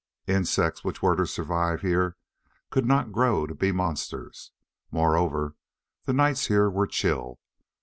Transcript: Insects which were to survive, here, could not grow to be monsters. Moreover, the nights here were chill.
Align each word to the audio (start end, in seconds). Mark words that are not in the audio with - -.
Insects 0.25 0.83
which 0.83 1.03
were 1.03 1.15
to 1.15 1.27
survive, 1.27 1.81
here, 1.81 2.17
could 2.71 2.87
not 2.87 3.11
grow 3.11 3.45
to 3.45 3.53
be 3.53 3.71
monsters. 3.71 4.51
Moreover, 4.89 5.53
the 6.05 6.13
nights 6.13 6.47
here 6.47 6.71
were 6.71 6.87
chill. 6.87 7.39